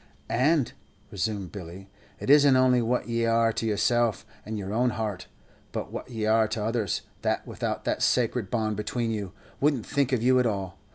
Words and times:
"And," 0.29 0.73
resumed 1.11 1.51
Billy, 1.51 1.87
"it 2.19 2.31
isn't 2.31 2.55
only 2.55 2.81
what 2.81 3.07
ye 3.07 3.23
are 3.27 3.53
to 3.53 3.65
yourself 3.67 4.25
and 4.43 4.57
your 4.57 4.73
own 4.73 4.89
heart, 4.89 5.27
but 5.71 5.91
what 5.91 6.09
ye 6.09 6.25
are 6.25 6.47
to 6.47 6.63
others, 6.63 7.03
that 7.21 7.45
without 7.45 7.83
that 7.83 8.01
sacret 8.01 8.49
bond 8.49 8.77
between 8.77 9.11
you, 9.11 9.31
wouldn't 9.59 9.85
think 9.85 10.11
of 10.11 10.23
you 10.23 10.39
at 10.39 10.47
all. 10.47 10.79